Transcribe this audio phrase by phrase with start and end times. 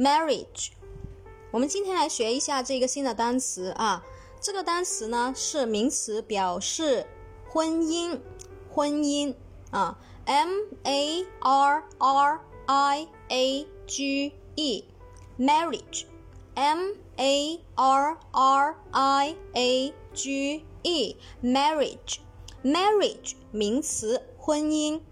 [0.00, 0.70] marriage。
[1.50, 4.02] 我们今天来学一下这个新的单词啊，
[4.40, 7.06] 这个单词呢是名词，表示
[7.46, 8.18] 婚姻，
[8.70, 9.34] 婚姻
[9.70, 10.48] 啊，m
[10.84, 25.02] a r r i a g e，marriage，m a r r i a g e，marriage，marriage 名词，婚姻，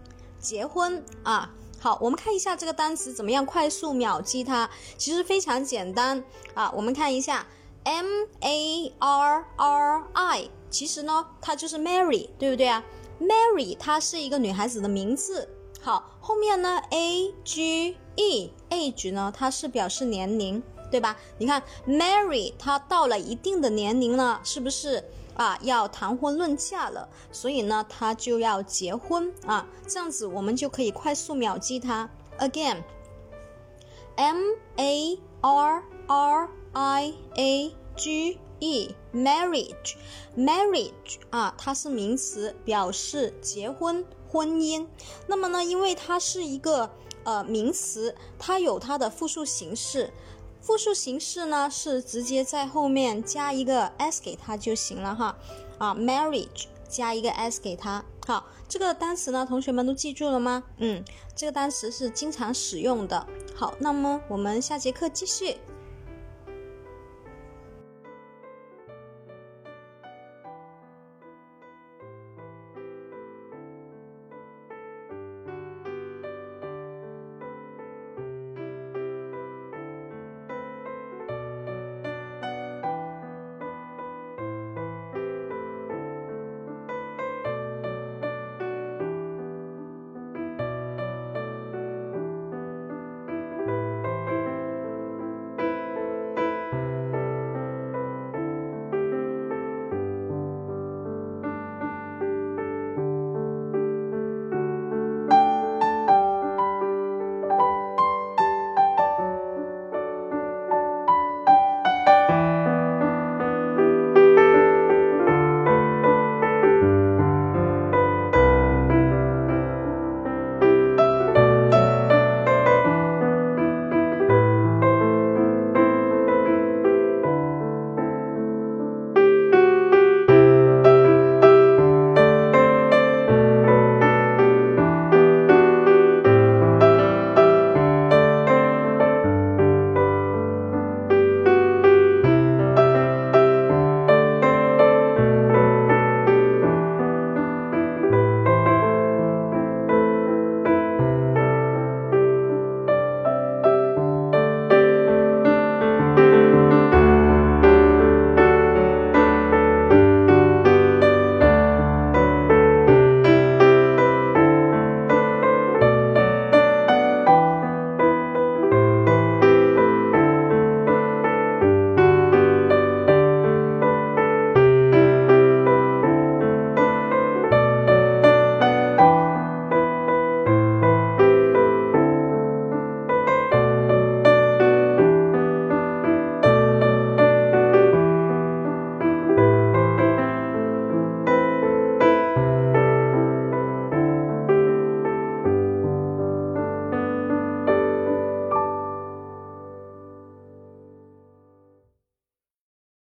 [0.40, 1.52] 结婚啊。
[1.80, 6.22] 好，我们看一下这个单词怎么样快速秒记它，其实非常简单
[6.54, 6.72] 啊。
[6.74, 7.46] 我们看一下
[7.84, 8.06] ，M
[8.40, 12.82] A R R I，其实呢，它就是 Mary，对不对啊
[13.20, 15.48] ？Mary 它是一个女孩子的名字。
[15.80, 20.60] 好，后面呢，A G E，age 呢，它是表示年龄，
[20.90, 21.16] 对吧？
[21.38, 25.04] 你看，Mary 她到了一定的年龄了，是不是？
[25.34, 32.10] 啊，要谈婚论嫁了，所以呢，他就要结婚啊，这样子我们就可以快速秒记它。
[32.40, 34.36] Again，M
[34.74, 44.88] A R R I A G E，marriage，marriage 啊，它是名词，表示结婚、婚姻。
[45.28, 46.90] 那么呢，因为它是一个
[47.22, 50.12] 呃名词，它有它的复数形式。
[50.60, 55.36] 复数形式呢是直接在后面加一个 s 给它就行了哈，
[55.78, 60.62] 啊，marriage 加一个 s 给它，好，这个单词呢，同学们都记住了吗？
[60.78, 61.02] 嗯，
[61.34, 63.26] 这个单词是经常使用的。
[63.54, 65.56] 好，那么我们下节课继续。